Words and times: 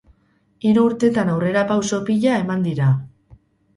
Hiru 0.69 0.85
urtetan 0.91 1.29
aurrerapauso 1.35 2.01
pila 2.11 2.41
eman 2.47 2.67
dira. 2.71 2.89